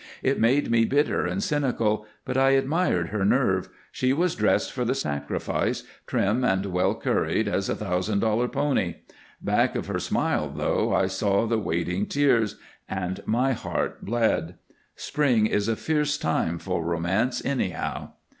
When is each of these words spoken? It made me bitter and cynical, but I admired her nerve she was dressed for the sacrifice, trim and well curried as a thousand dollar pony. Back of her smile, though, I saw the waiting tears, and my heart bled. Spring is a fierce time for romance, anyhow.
It 0.23 0.39
made 0.39 0.71
me 0.71 0.83
bitter 0.83 1.27
and 1.27 1.43
cynical, 1.43 2.07
but 2.25 2.35
I 2.35 2.57
admired 2.57 3.09
her 3.09 3.23
nerve 3.23 3.69
she 3.91 4.13
was 4.13 4.33
dressed 4.33 4.71
for 4.73 4.83
the 4.83 4.95
sacrifice, 4.95 5.83
trim 6.07 6.43
and 6.43 6.65
well 6.65 6.95
curried 6.95 7.47
as 7.47 7.69
a 7.69 7.75
thousand 7.75 8.21
dollar 8.21 8.47
pony. 8.47 8.95
Back 9.43 9.75
of 9.75 9.85
her 9.85 9.99
smile, 9.99 10.49
though, 10.49 10.91
I 10.91 11.05
saw 11.05 11.45
the 11.45 11.59
waiting 11.59 12.07
tears, 12.07 12.55
and 12.89 13.21
my 13.27 13.51
heart 13.53 14.03
bled. 14.03 14.55
Spring 14.95 15.45
is 15.45 15.67
a 15.67 15.75
fierce 15.75 16.17
time 16.17 16.57
for 16.57 16.83
romance, 16.83 17.39
anyhow. 17.45 18.13